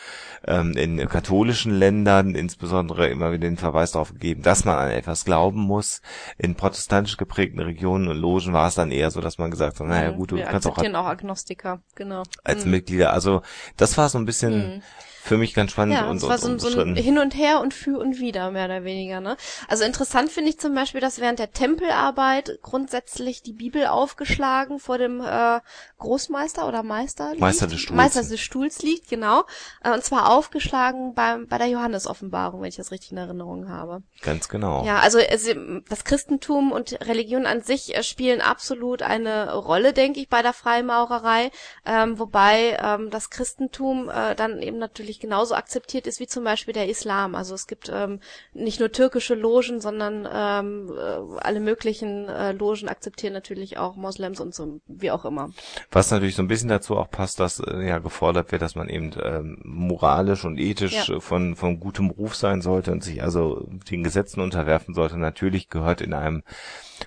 [0.47, 5.25] ähm, in katholischen Ländern insbesondere immer wieder den Verweis darauf gegeben, dass man an etwas
[5.25, 6.03] glauben muss.
[6.39, 9.87] In protestantisch geprägten Regionen und Logen war es dann eher so, dass man gesagt hat,
[9.87, 12.23] naja gut, du Wir kannst auch akzeptieren auch Agnostiker, genau.
[12.45, 12.71] als Mhm.
[12.71, 13.13] Mitglieder.
[13.13, 13.43] Also
[13.77, 14.83] das war so ein bisschen Mhm.
[15.27, 16.95] Für mich ganz spannend Ja, und, und, war so, und so ein.
[16.95, 19.21] Hin und Her und für und wieder, mehr oder weniger.
[19.21, 19.37] Ne?
[19.69, 24.99] Also interessant finde ich zum Beispiel, dass während der Tempelarbeit grundsätzlich die Bibel aufgeschlagen vor
[24.99, 25.61] dem äh,
[25.99, 27.41] Großmeister oder Meister liegt.
[27.41, 27.97] Meister des Stuhls.
[27.97, 29.45] Meister des Stuhls liegt, genau.
[29.83, 34.03] Äh, und zwar aufgeschlagen beim, bei der Johannesoffenbarung, wenn ich das richtig in Erinnerung habe.
[34.23, 34.85] Ganz genau.
[34.85, 35.49] Ja, also es,
[35.89, 40.53] das Christentum und Religion an sich äh, spielen absolut eine Rolle, denke ich, bei der
[40.53, 41.51] Freimaurerei,
[41.85, 46.75] ähm, wobei ähm, das Christentum äh, dann eben natürlich genauso akzeptiert ist wie zum Beispiel
[46.75, 47.35] der Islam.
[47.35, 48.21] Also es gibt ähm,
[48.53, 54.41] nicht nur türkische Logen, sondern ähm, äh, alle möglichen äh, Logen akzeptieren natürlich auch Moslems
[54.41, 55.51] und so, wie auch immer.
[55.91, 58.89] Was natürlich so ein bisschen dazu auch passt, dass äh, ja gefordert wird, dass man
[58.89, 61.21] eben ähm, moralisch und ethisch Ja.
[61.21, 65.17] von von gutem Ruf sein sollte und sich also den Gesetzen unterwerfen sollte.
[65.19, 66.43] Natürlich gehört in einem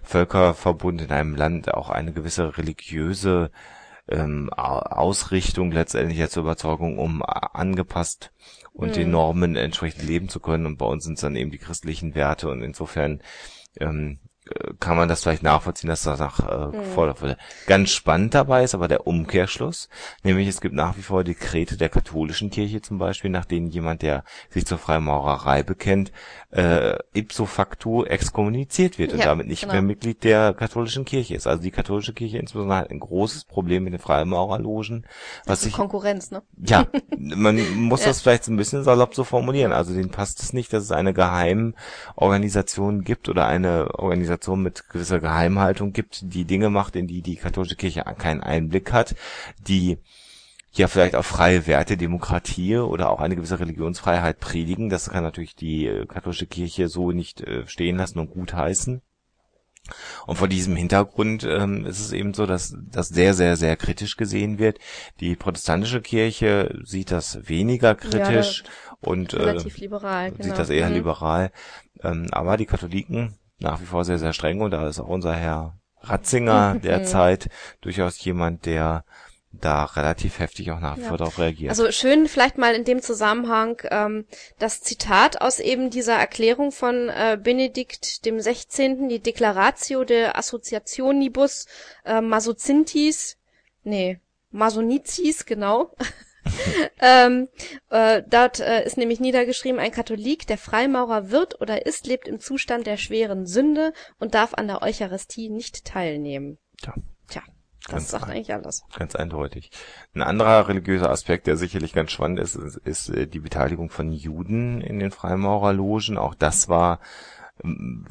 [0.03, 3.51] Völkerverbund, in einem Land auch eine gewisse religiöse
[4.09, 8.31] ähm, Au- Ausrichtung letztendlich ja zur Überzeugung, um a- angepasst
[8.73, 10.65] und den Normen entsprechend leben zu können.
[10.65, 13.21] Und bei uns sind es dann eben die christlichen Werte und insofern
[13.79, 14.28] ähm, äh,
[14.79, 17.37] kann man das vielleicht nachvollziehen, dass danach äh, gefordert wurde.
[17.67, 19.89] Ganz spannend dabei ist aber der Umkehrschluss,
[20.23, 24.01] nämlich es gibt nach wie vor Dekrete der katholischen Kirche zum Beispiel, nach denen jemand,
[24.01, 26.11] der sich zur Freimaurerei bekennt,
[26.51, 29.73] äh, ipso facto exkommuniziert wird und Ja, damit nicht genau.
[29.73, 31.47] mehr Mitglied der katholischen Kirche ist.
[31.47, 35.05] Also die katholische Kirche insbesondere hat ein großes Problem mit den Freimaurerlogen,
[35.45, 36.41] was sich Konkurrenz, ne?
[36.57, 36.85] ja,
[37.17, 38.07] man muss Ja.
[38.07, 39.71] das vielleicht so ein bisschen salopp so formulieren.
[39.73, 45.19] Also denen passt es nicht, dass es eine Geheimorganisation gibt oder eine Organisation mit gewisser
[45.19, 49.15] Geheimhaltung gibt, die Dinge macht, in die die katholische Kirche keinen Einblick hat,
[49.67, 49.97] die
[50.71, 54.89] ja vielleicht auch freie Werte, Demokratie oder auch eine gewisse Religionsfreiheit predigen.
[54.89, 59.01] Das kann natürlich die äh, katholische Kirche so nicht äh, stehen lassen und gutheißen.
[60.27, 64.17] Und vor diesem Hintergrund ähm, ist es eben so, dass das sehr, sehr, sehr kritisch
[64.17, 64.77] gesehen wird.
[65.19, 68.63] Die protestantische Kirche sieht das weniger kritisch
[69.01, 70.43] und äh, liberal, genau.
[70.43, 70.95] sieht das eher Mhm.
[70.95, 71.51] liberal.
[72.03, 75.35] Ähm, aber die Katholiken nach wie vor sehr, sehr streng und da ist auch unser
[75.35, 77.49] Herr Ratzinger derzeit
[77.81, 79.03] durchaus jemand, der
[79.51, 81.07] da relativ heftig auch nach wie Ja.
[81.07, 81.71] vor darauf reagiert.
[81.71, 84.25] Also schön vielleicht mal in dem Zusammenhang ähm,
[84.59, 91.65] das Zitat aus eben dieser Erklärung von äh, Benedikt dem 16., die Declaratio de Associationibus
[92.05, 93.37] äh, Masocintis,
[93.83, 94.19] nee,
[94.51, 95.95] Masonicis, genau.
[97.01, 97.47] ähm,
[97.89, 102.39] äh, dort äh, ist nämlich niedergeschrieben, ein Katholik, der Freimaurer wird oder ist, lebt im
[102.39, 106.57] Zustand der schweren Sünde und darf an der Eucharistie nicht teilnehmen.
[106.81, 106.93] Tja.
[107.27, 107.41] Tja,
[107.83, 108.83] das Ganz sagt ein- eigentlich alles.
[108.97, 109.71] Ganz eindeutig.
[110.13, 114.11] Ein anderer religiöser Aspekt, der sicherlich ganz spannend ist, ist, ist äh, die Beteiligung von
[114.11, 116.17] Juden in den Freimaurerlogen.
[116.17, 116.99] Auch das war,
[117.63, 118.05] ähm,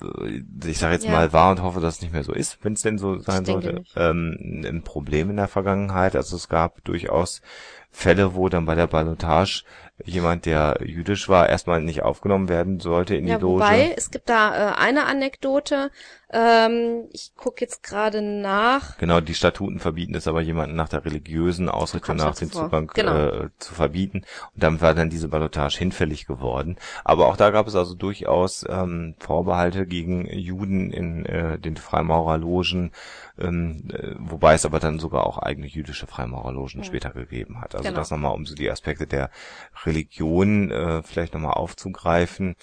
[0.66, 1.12] ich sage jetzt Ja.
[1.12, 3.44] mal, war und hoffe, dass es nicht mehr so ist, wenn es denn so sein
[3.44, 6.14] sollte, ähm, ein Problem in der Vergangenheit.
[6.16, 7.40] Also es gab durchaus
[7.90, 9.64] Fälle, wo dann bei der Ballotage
[10.04, 13.64] jemand, der jüdisch war, erstmal nicht aufgenommen werden sollte in Ja, die Loge.
[13.64, 15.90] wobei, es gibt da äh, eine Anekdote,
[16.30, 18.98] ähm, ich gucke jetzt gerade nach.
[18.98, 22.48] Genau, die Statuten verbieten es aber jemanden nach der religiösen Ausrichtung nach vor.
[22.50, 23.16] Zugang Genau.
[23.16, 24.18] äh, zu verbieten.
[24.54, 26.76] Und damit war dann diese Ballotage hinfällig geworden.
[27.02, 32.92] Aber auch da gab es also durchaus ähm, Vorbehalte gegen Juden in äh, den Freimaurerlogen,
[33.38, 37.74] ähm, äh, wobei es aber dann sogar auch eigene jüdische Freimaurerlogen später gegeben hat.
[37.74, 37.98] Also Genau.
[38.00, 39.30] das nochmal, um so die Aspekte der
[39.88, 42.54] Religion äh, vielleicht nochmal aufzugreifen.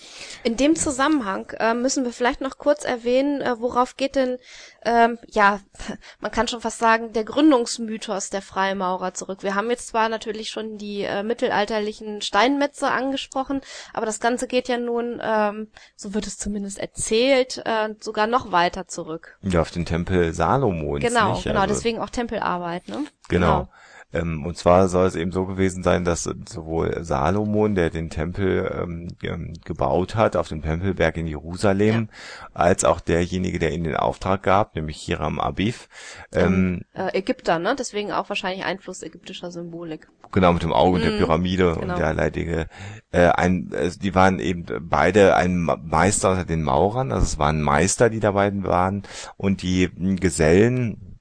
[0.44, 4.38] In dem Zusammenhang äh, müssen wir vielleicht noch kurz erwähnen, äh, worauf geht denn,
[4.84, 5.60] ähm, ja,
[6.20, 9.44] man kann schon fast sagen, der Gründungsmythos der Freimaurer zurück.
[9.44, 13.62] Wir haben jetzt zwar natürlich schon die äh, mittelalterlichen Steinmetze angesprochen,
[13.94, 18.52] aber das Ganze geht ja nun, ähm, so wird es zumindest erzählt, äh, sogar noch
[18.52, 19.38] weiter zurück.
[19.42, 21.04] Ja, auf den Tempel Salomons.
[21.04, 21.44] Genau, nicht?
[21.44, 23.06] genau, Also- deswegen auch Tempelarbeit, ne?
[23.28, 23.68] Genau.
[24.16, 28.72] Ähm, und zwar soll es eben so gewesen sein, dass sowohl Salomon, der den Tempel
[28.82, 32.10] ähm, ähm, gebaut hat auf dem Tempelberg in Jerusalem,
[32.54, 35.90] als auch derjenige, der ihn den Auftrag gab, nämlich Hiram Abif,
[36.34, 37.76] ähm, Äh, Ägypter, ne?
[37.78, 40.08] Deswegen auch wahrscheinlich Einfluss ägyptischer Symbolik.
[40.32, 41.94] genau mit dem Auge und der Mhm, Pyramide genau.
[41.94, 42.68] und derlei Dinge.
[43.12, 47.62] Äh, ein, äh, die waren eben beide ein Meister unter den Maurern, also es waren
[47.62, 49.04] Meister, die dabei waren
[49.38, 51.15] und die mh, Gesellen,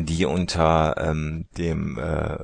[0.00, 2.38] die unter ähm, dem äh,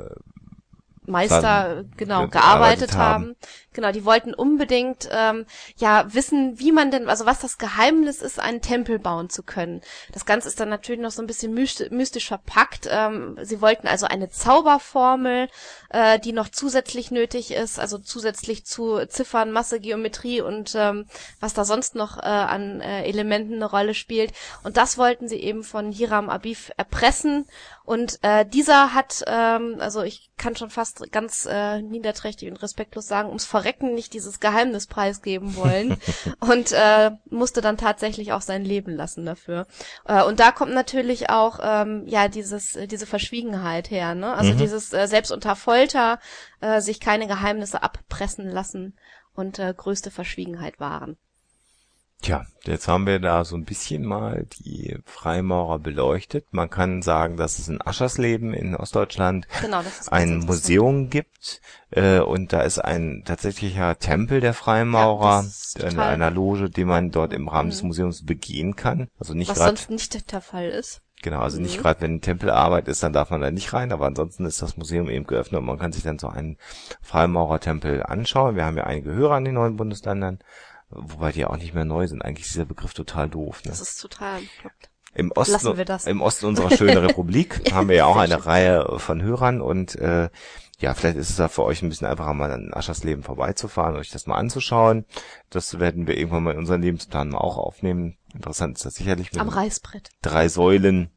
[1.11, 3.01] Meister Dann genau gearbeitet haben.
[3.01, 3.37] haben.
[3.73, 5.47] Genau, die wollten unbedingt ähm,
[5.77, 9.81] ja wissen, wie man denn, also was das Geheimnis ist, einen Tempel bauen zu können.
[10.13, 12.89] Das Ganze ist dann natürlich noch so ein bisschen mysti- mystisch verpackt.
[12.91, 15.49] Ähm, sie wollten also eine Zauberformel,
[15.91, 21.07] äh, die noch zusätzlich nötig ist, also zusätzlich zu Ziffern, Masse, Geometrie und ähm,
[21.39, 24.33] was da sonst noch äh, an äh, Elementen eine Rolle spielt.
[24.65, 27.47] Und das wollten sie eben von Hiram Abif erpressen.
[27.91, 33.09] Und äh, dieser hat, ähm, also ich kann schon fast ganz äh, niederträchtig und respektlos
[33.09, 35.97] sagen, ums Verrecken nicht dieses Geheimnis preisgeben wollen
[36.39, 39.67] und äh, musste dann tatsächlich auch sein Leben lassen dafür.
[40.05, 44.35] Äh, und da kommt natürlich auch ähm, ja dieses äh, diese Verschwiegenheit her, ne?
[44.35, 46.21] Also dieses äh, selbst unter Folter
[46.61, 48.97] äh, sich keine Geheimnisse abpressen lassen
[49.35, 51.17] und äh, größte Verschwiegenheit wahren.
[52.23, 56.53] Tja, jetzt haben wir da so ein bisschen mal die Freimaurer beleuchtet.
[56.53, 59.81] Man kann sagen, dass es in Aschersleben in Ostdeutschland Genau,
[60.11, 60.41] ein.
[60.41, 65.47] Museum gibt äh, und da ist ein tatsächlicher Tempel der Freimaurer
[65.79, 69.09] Ja, in einer Loge, die man dort im Rahmen des Museums begehen kann.
[69.19, 71.01] Also nicht Was gerade sonst nicht der Fall ist.
[71.23, 71.83] Genau, also nicht Mhm.
[71.83, 75.09] gerade wenn Tempelarbeit ist, dann darf man da nicht rein, aber ansonsten ist das Museum
[75.09, 76.57] eben geöffnet und man kann sich dann so einen
[77.03, 78.57] Freimaurertempel anschauen.
[78.57, 80.39] Wir haben ja einige Hörer an den neuen Bundesländern,
[80.91, 82.23] wobei die auch nicht mehr neu sind.
[82.23, 83.63] Eigentlich ist dieser Begriff total doof.
[83.65, 83.71] Ne?
[83.71, 84.91] Das ist total bekloppt.
[85.13, 86.07] Im Osten, Lassen wir das.
[86.07, 88.47] Im Osten unserer schönen Republik haben wir ja auch eine.
[88.47, 90.31] Reihe von Hörern und äh,
[90.79, 94.11] ja, vielleicht ist es ja für euch ein bisschen einfacher, mal an Aschersleben vorbeizufahren, euch
[94.11, 95.05] das mal anzuschauen.
[95.51, 98.17] Das werden wir irgendwann mal in unseren Lebensplan auch aufnehmen.
[98.33, 100.11] Interessant ist das sicherlich mit Am Reißbrett.
[100.23, 101.11] drei Säulen,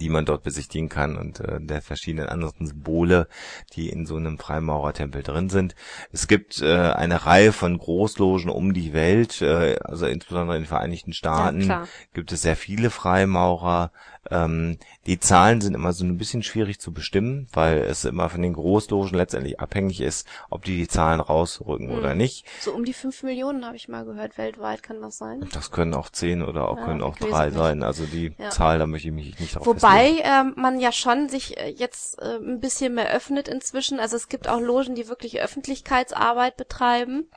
[0.00, 3.28] die man dort besichtigen kann und äh, der verschiedenen anderen Symbole,
[3.74, 5.74] die in so einem Freimaurertempel drin sind.
[6.12, 10.68] Es gibt äh, eine Reihe von Großlogen um die Welt, äh, also insbesondere in den
[10.68, 11.88] Vereinigten Staaten klar.
[12.12, 13.92] gibt es sehr viele Freimaurer.
[14.30, 18.40] Ähm, die Zahlen sind immer so ein bisschen schwierig zu bestimmen, weil es immer von
[18.42, 21.98] den Großlogen letztendlich abhängig ist, ob die die Zahlen rausrücken Mhm.
[21.98, 22.46] oder nicht.
[22.60, 25.46] So um die fünf Millionen habe ich mal gehört, weltweit kann das sein.
[25.52, 27.82] Das können auch zehn oder auch Ja, können auch drei sein.
[27.82, 28.50] Also die Ja.
[28.50, 29.66] Zahl, da möchte ich mich nicht drauf.
[29.66, 34.00] Wobei ähm, man ja schon sich äh, jetzt äh, ein bisschen mehr öffnet inzwischen.
[34.00, 37.28] Also es gibt auch Logen, die wirklich Öffentlichkeitsarbeit betreiben.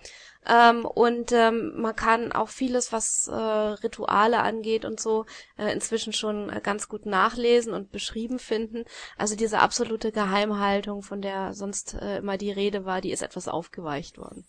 [0.48, 5.26] Ähm, und ähm, man kann auch vieles, was äh, Rituale angeht und so,
[5.58, 8.86] äh, inzwischen schon äh, ganz gut nachlesen und beschrieben finden.
[9.18, 13.48] Also diese absolute Geheimhaltung, von der sonst äh, immer die Rede war, die ist etwas
[13.48, 14.46] aufgeweicht worden.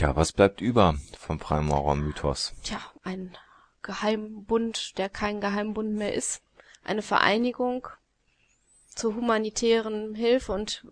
[0.00, 2.54] Ja, was bleibt über vom Freimaurer-Mythos?
[2.62, 3.36] Tja, ein
[3.82, 6.40] Geheimbund, der kein Geheimbund mehr ist.
[6.84, 7.88] Eine Vereinigung
[8.94, 10.86] zur humanitären Hilfe und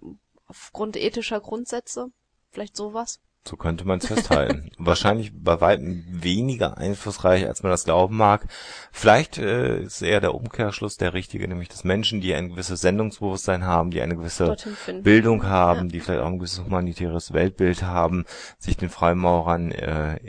[0.47, 2.11] aufgrund ethischer Grundsätze.
[2.51, 3.21] Vielleicht sowas.
[3.49, 4.71] So könnte man es festhalten.
[4.79, 8.47] Wahrscheinlich bei weitem weniger einflussreich, als man das glauben mag.
[8.93, 13.65] Vielleicht äh, ist eher der Umkehrschluss der richtige, nämlich dass Menschen, die ein gewisses Sendungsbewusstsein
[13.65, 14.57] haben, die eine gewisse.
[15.03, 18.27] Bildung haben, die vielleicht auch ein gewisses humanitäres Weltbild haben,
[18.59, 20.21] sich den Freimaurern äh,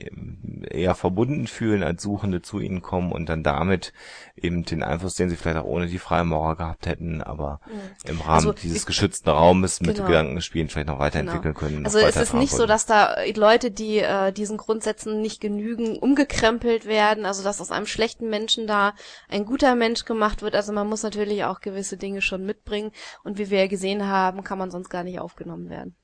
[0.70, 3.92] eher verbunden fühlen, als Suchende zu ihnen kommen und dann damit
[4.38, 7.60] eben den Einfluss, den sie vielleicht auch ohne die Freimaurer gehabt hätten, aber
[8.06, 10.08] im Rahmen Also, dieses ich- geschützten Raumes mit Genau.
[10.08, 11.60] Gedankenspielen vielleicht noch weiterentwickeln Genau.
[11.68, 11.86] können.
[11.86, 13.01] Also es ist nicht so, dass da
[13.36, 18.68] Leute, die äh, diesen Grundsätzen nicht genügen, umgekrempelt werden, also dass aus einem schlechten Menschen
[18.68, 18.94] da
[19.30, 20.56] ein guter Mensch gemacht wird.
[20.56, 22.92] Also man muss natürlich auch gewisse Dinge schon mitbringen
[23.24, 25.96] und wie wir ja gesehen haben, kann man sonst gar nicht aufgenommen werden.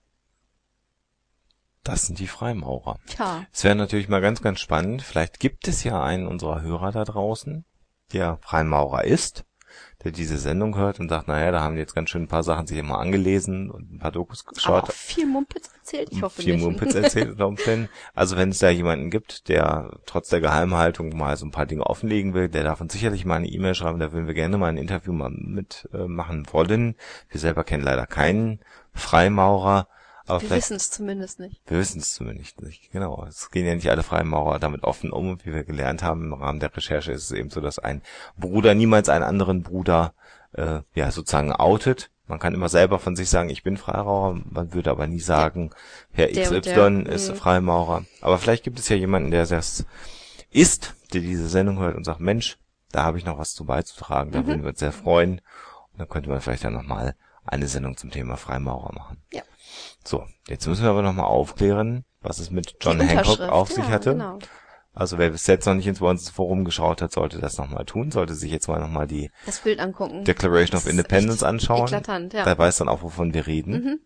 [1.84, 3.00] Das sind die Freimaurer.
[3.08, 5.02] Tja, Es wäre natürlich mal ganz, ganz spannend.
[5.02, 7.64] Vielleicht gibt es ja einen unserer Hörer da draußen,
[8.12, 9.46] der Freimaurer ist,
[10.08, 12.44] der diese Sendung hört und sagt, naja, da haben die jetzt ganz schön ein paar
[12.44, 14.84] Sachen sich immer angelesen und ein paar Dokus aber geschaut.
[14.84, 16.64] auch viel Mumpitz erzählt, ich hoffe viel nicht.
[16.64, 17.90] Mumpitz erzählt unter Umständen.
[18.16, 21.86] Also wenn es da jemanden gibt, der trotz der Geheimhaltung mal so ein paar Dinge
[21.86, 24.68] offenlegen will, der darf uns sicherlich mal eine E-Mail schreiben, da würden wir gerne mal
[24.68, 26.96] ein Interview mal mitmachen äh, machen wollen.
[27.30, 28.60] Wir selber kennen leider keinen
[28.94, 29.90] Freimaurer,
[30.28, 31.62] aber Wir wissen es zumindest nicht.
[31.68, 32.92] wir wissen es zumindest nicht.
[32.92, 33.26] Genau.
[33.28, 35.30] Es gehen ja nicht alle Freimaurer damit offen um.
[35.32, 38.02] Und wie wir gelernt haben im Rahmen der Recherche ist es eben so, dass ein
[38.38, 40.14] Bruder niemals einen anderen Bruder
[40.54, 42.10] äh, ja sozusagen outet.
[42.26, 44.38] Man kann immer selber von sich sagen, ich bin Freimaurer.
[44.50, 45.72] Man würde aber nie sagen,
[46.12, 46.62] Herr Der XY
[47.04, 47.06] der.
[47.14, 47.36] ist Mhm.
[47.36, 48.06] Freimaurer.
[48.22, 49.86] Aber vielleicht gibt es ja jemanden, der das
[50.52, 52.58] ist, der diese Sendung hört und sagt, Mensch,
[52.92, 54.30] da habe ich noch was zu beizutragen.
[54.30, 54.34] Mhm.
[54.34, 55.40] Da würden wir uns sehr freuen.
[55.94, 59.24] Und dann könnte man vielleicht dann nochmal eine Sendung zum Thema Freimaurer machen.
[59.32, 59.42] Ja.
[60.04, 63.90] So, jetzt müssen wir aber nochmal aufklären, was es mit John Hancock auf sich ja,
[63.90, 64.12] hatte.
[64.12, 64.40] Genau.
[64.94, 68.10] Also wer bis jetzt noch nicht ins ins Forum geschaut hat, sollte das nochmal tun,
[68.10, 70.24] sollte sich jetzt mal nochmal die Das Bild angucken.
[70.24, 71.86] Declaration Das of Independence anschauen.
[71.86, 72.44] Eklatant, ja.
[72.44, 73.72] Da weiß dann auch, wovon wir reden.
[73.74, 74.00] Mhm.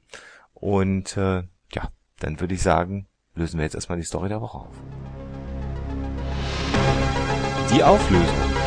[0.54, 1.44] Und äh,
[1.74, 4.76] ja, dann würde ich sagen, lösen wir jetzt erstmal die Story der Woche auf.
[7.74, 8.61] Die Auflösung.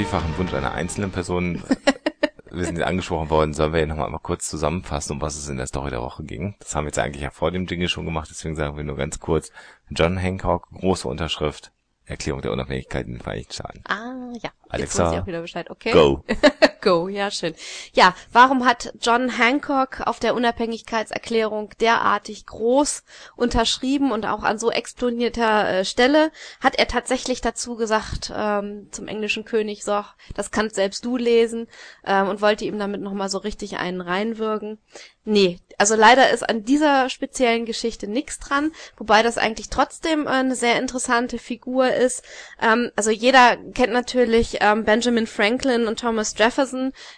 [0.00, 1.62] Vielfachen Wunsch einer einzelnen Person,
[2.50, 5.58] wir sind angesprochen worden, sollen wir ja nochmal mal kurz zusammenfassen, um was es in
[5.58, 6.54] der Story der Woche ging.
[6.58, 8.96] Das haben wir jetzt eigentlich ja vor dem Jingle schon gemacht, deswegen sagen wir nur
[8.96, 9.52] ganz kurz.
[9.90, 11.70] John Hancock, große Unterschrift,
[12.06, 13.82] Erklärung der Unabhängigkeit in den Vereinigten Staaten.
[13.88, 14.48] Ah, ja.
[14.70, 15.68] Alexa, Jetzt weiß ich auch wieder Bescheid.
[15.68, 15.92] Okay.
[15.92, 16.24] Go.
[16.82, 17.54] Go, ja, schön.
[17.92, 23.02] Ja, warum hat John Hancock auf der Unabhängigkeitserklärung derartig groß
[23.36, 26.32] unterschrieben und auch an so exponierter äh, Stelle?
[26.60, 31.68] Hat er tatsächlich dazu gesagt, ähm, zum englischen König, so, das kannst selbst du lesen,
[32.06, 34.78] ähm, und wollte ihm damit nochmal so richtig einen reinwürgen?
[35.24, 40.30] Nee, also leider ist an dieser speziellen Geschichte nichts dran, wobei das eigentlich trotzdem äh,
[40.30, 42.24] eine sehr interessante Figur ist.
[42.60, 46.69] Ähm, also jeder kennt natürlich ähm, Benjamin Franklin und Thomas Jefferson,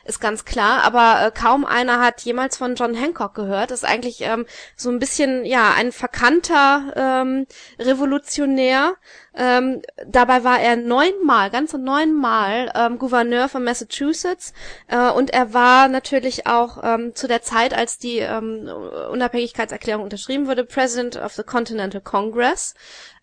[0.04, 3.70] ist ganz klar, aber äh, kaum einer hat jemals von John Hancock gehört.
[3.70, 7.46] Ist eigentlich ähm, so ein bisschen ja ein verkannter ähm,
[7.78, 8.94] Revolutionär,
[9.34, 14.52] ähm, dabei war er neunmal, ganze neunmal ähm, Gouverneur von Massachusetts
[14.88, 18.68] äh, und er war natürlich auch ähm, zu der Zeit, als die ähm,
[19.10, 22.74] Unabhängigkeitserklärung unterschrieben wurde, President of the Continental Congress.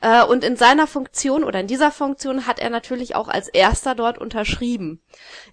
[0.01, 3.95] Äh, und in seiner Funktion oder in dieser Funktion hat er natürlich auch als erster
[3.95, 5.01] dort unterschrieben.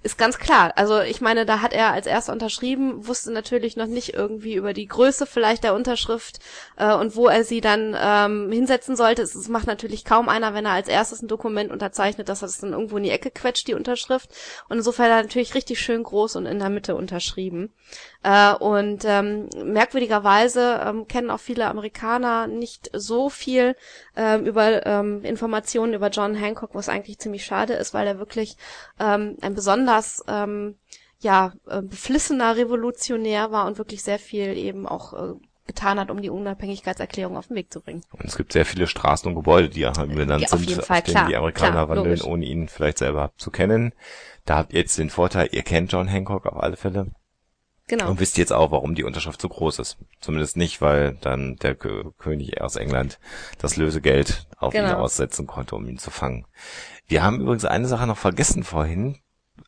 [0.02, 0.72] Ist ganz klar.
[0.76, 4.72] Also ich meine, da hat er als erster unterschrieben, wusste natürlich noch nicht irgendwie über
[4.72, 6.38] die Größe vielleicht der Unterschrift
[6.76, 9.22] äh, und wo er sie dann ähm, hinsetzen sollte.
[9.22, 12.58] Es, macht natürlich kaum einer, wenn er als erstes ein Dokument unterzeichnet, dass er es
[12.58, 14.30] dann irgendwo in die Ecke quetscht, die Unterschrift.
[14.68, 17.72] Und insofern hat er natürlich richtig schön groß und in der Mitte unterschrieben.
[18.22, 23.76] Äh, und ähm, merkwürdigerweise ähm, kennen auch viele Amerikaner nicht so viel
[24.16, 28.56] ähm, über ähm, Informationen über John Hancock, was eigentlich ziemlich schade ist, weil er wirklich
[28.98, 30.76] ähm, ein besonders ähm,
[31.20, 35.34] ja äh, beflissener Revolutionär war und wirklich sehr viel eben auch äh,
[35.66, 38.02] getan hat, um die Unabhängigkeitserklärung auf den Weg zu bringen.
[38.12, 40.98] Und es gibt sehr viele Straßen und Gebäude, die ja benannt Ja, auf sind, Fall,
[40.98, 42.24] auf denen klar, die Amerikaner klar, wandeln, logisch.
[42.24, 43.92] ohne ihn vielleicht selber zu kennen.
[44.44, 47.08] Da habt ihr jetzt den Vorteil, ihr kennt John Hancock auf alle Fälle.
[47.88, 48.10] Genau.
[48.10, 49.96] Und wisst jetzt auch, warum die Unterschrift so groß ist.
[50.20, 53.20] Zumindest nicht, weil dann der Kö König aus England
[53.58, 54.98] das Lösegeld auf ihn Genau.
[54.98, 56.46] aussetzen konnte, um ihn zu fangen.
[57.06, 59.18] Wir haben übrigens eine Sache noch vergessen vorhin.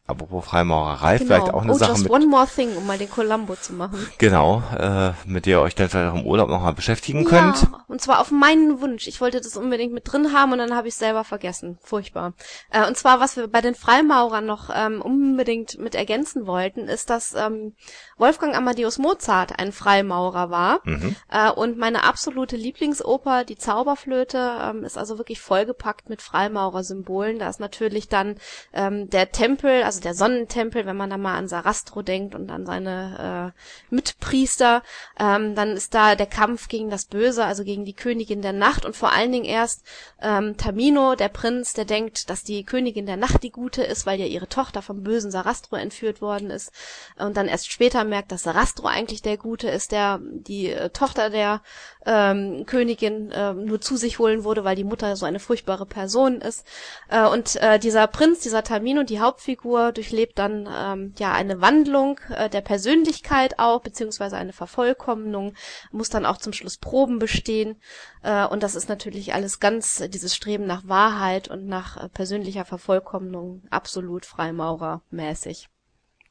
[0.08, 3.10] Apropos Freimaurerei, vielleicht auch eine oh, Sache just mit, one more thing, um mal den
[3.10, 3.98] Columbo zu machen.
[4.18, 7.62] genau, äh, mit der ihr euch dann vielleicht auch im Urlaub nochmal beschäftigen könnt.
[7.62, 9.06] Ja, und zwar auf meinen Wunsch.
[9.06, 11.78] Ich wollte das unbedingt mit drin haben und dann habe ich es selber vergessen.
[11.82, 12.32] Furchtbar.
[12.70, 17.10] Äh, und zwar, was wir bei den Freimaurern noch ähm, unbedingt mit ergänzen wollten, ist,
[17.10, 17.74] dass ähm,
[18.16, 20.80] Wolfgang Amadeus Mozart ein Freimaurer war.
[20.84, 21.16] Mhm.
[21.30, 27.38] Äh, und meine absolute Lieblingsoper, die Zauberflöte, ähm, ist also wirklich vollgepackt mit Freimaurer-Symbolen.
[27.38, 28.36] Da ist natürlich dann
[28.72, 32.66] ähm, der Tempel, also der Sonnentempel, wenn man da mal an Sarastro denkt und an
[32.66, 34.82] seine äh, Mitpriester.
[35.18, 38.84] Ähm, dann ist da der Kampf gegen das Böse, also gegen die Königin der Nacht
[38.84, 39.84] und vor allen Dingen erst
[40.20, 44.20] ähm, Tamino, der Prinz, der denkt, dass die Königin der Nacht die Gute ist, weil
[44.20, 46.72] ja ihre Tochter vom bösen Sarastro entführt worden ist.
[47.18, 51.30] Und dann erst später merkt, dass Sarastro eigentlich der Gute ist, der die äh, Tochter
[51.30, 51.62] der
[52.06, 56.40] ähm, Königin äh, nur zu sich holen wurde, weil die Mutter so eine furchtbare Person
[56.40, 56.66] ist.
[57.08, 62.20] Äh, und äh, dieser Prinz, dieser Tamino, die Hauptfigur, durchlebt dann ähm, ja eine Wandlung
[62.30, 65.54] äh, der Persönlichkeit auch, beziehungsweise eine Vervollkommnung,
[65.90, 67.80] muss dann auch zum Schluss Proben bestehen.
[68.22, 72.64] Äh, und das ist natürlich alles ganz, dieses Streben nach Wahrheit und nach äh, persönlicher
[72.64, 75.68] Vervollkommnung absolut Freimaurermäßig.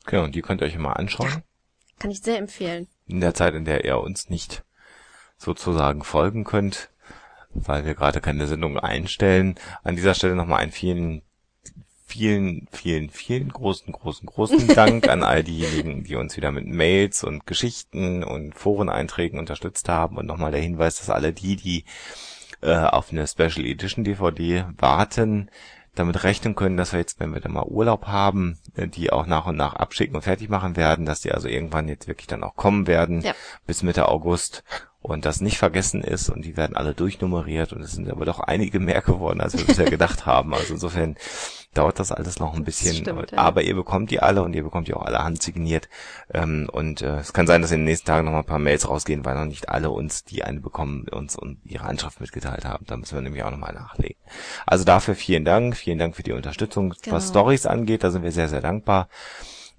[0.06, 1.44] Genau, und die könnt ihr euch mal anschauen.
[2.00, 2.88] Kann ich sehr empfehlen.
[3.08, 4.64] in der Zeit, in der ihr uns nicht
[5.38, 6.90] sozusagen folgen könnt,
[7.52, 9.56] weil wir gerade keine Sendung einstellen.
[9.84, 11.22] An dieser Stelle nochmal einen vielen,
[12.08, 17.24] vielen, vielen, vielen großen, großen, großen Dank an all diejenigen, die uns wieder mit Mails
[17.24, 20.18] und Geschichten und Foreneinträgen unterstützt haben.
[20.18, 21.84] Und nochmal der Hinweis, dass alle die, die
[22.62, 25.50] äh, auf eine Special Edition DVD warten,
[25.96, 29.48] damit rechnen können, dass wir jetzt, wenn wir dann mal Urlaub haben, die auch nach
[29.48, 32.56] und nach abschicken und fertig machen werden, dass die also irgendwann jetzt wirklich dann auch
[32.56, 33.34] kommen werden Ja.
[33.66, 34.64] bis Mitte August
[35.02, 38.40] und das nicht vergessen ist und die werden alle durchnummeriert und es sind aber doch
[38.40, 40.54] einige mehr geworden, als wir bisher gedacht haben.
[40.54, 41.16] Also insofern
[41.78, 43.38] dauert das alles noch ein bisschen, stimmt, ja.
[43.38, 45.88] aber ihr bekommt die alle und ihr bekommt die auch alle handsigniert
[46.34, 48.60] ähm, und äh, es kann sein, dass in den nächsten Tagen noch mal ein paar
[48.60, 52.66] Mails rausgehen, weil noch nicht alle uns, die eine bekommen, uns und ihre Anschrift mitgeteilt
[52.66, 52.86] haben.
[52.88, 54.18] Da müssen wir nämlich auch nochmal nachlegen.
[54.66, 57.16] Also dafür vielen Dank, vielen Dank für die Unterstützung, Genau.
[57.16, 59.08] was Stories angeht, da sind wir sehr, sehr dankbar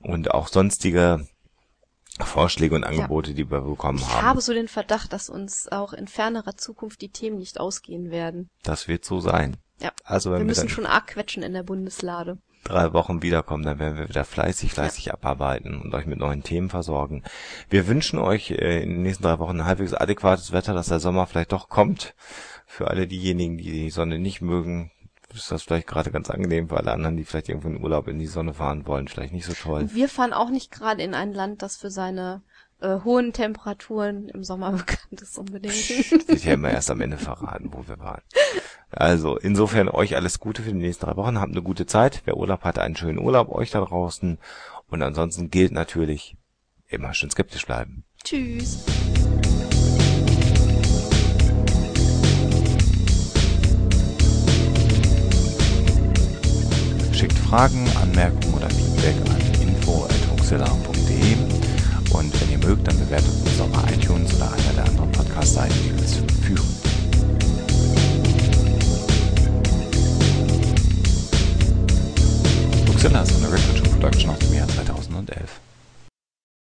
[0.01, 1.27] und auch sonstige
[2.21, 4.23] Vorschläge und Angebote, die wir bekommen Ich haben.
[4.27, 8.49] habe so den Verdacht, dass uns auch in fernerer Zukunft die Themen nicht ausgehen werden.
[8.63, 9.57] Das wird so sein.
[9.81, 9.93] Ja.
[10.05, 12.39] Also Wir wenn wir, müssen schon arg quetschen in der Bundeslade.
[12.65, 16.69] drei Wochen wiederkommen, dann werden wir wieder fleißig, fleißig abarbeiten und euch mit neuen Themen
[16.69, 17.23] versorgen.
[17.71, 21.01] Wir wünschen euch äh, in den nächsten drei Wochen ein halbwegs adäquates Wetter, dass der
[21.01, 22.15] Sommer vielleicht doch kommt.
[22.67, 24.91] Für alle diejenigen, die die Sonne nicht mögen,
[25.35, 28.19] ist das vielleicht gerade ganz angenehm für alle anderen, die vielleicht irgendwo in Urlaub in
[28.19, 29.89] die Sonne fahren wollen, vielleicht nicht so toll.
[29.93, 32.43] Wir fahren auch nicht gerade in ein Land, das für seine
[32.81, 35.75] äh, hohen Temperaturen im Sommer bekannt ist unbedingt.
[35.75, 38.23] Das wird ja immer erst am Ende verraten, wo wir waren.
[38.91, 41.41] Also, insofern euch alles Gute für die nächsten drei Wochen.
[41.41, 42.23] Habt eine gute Zeit.
[42.25, 44.39] Wer Urlaub hat, einen schönen Urlaub euch da draußen.
[44.89, 46.37] Und ansonsten gilt natürlich,
[46.87, 48.05] immer schön skeptisch bleiben.
[48.25, 48.85] Tschüss.
[57.13, 61.58] Schickt Fragen, Anmerkungen oder Feedback an info.huxilla.de
[62.13, 65.75] und wenn ihr mögt, dann bewertet uns auch bei iTunes oder einer der anderen Podcast-Seiten,
[65.85, 66.69] die uns führen.
[72.89, 74.67] Huxilla ist eine Record Production aus dem Jahr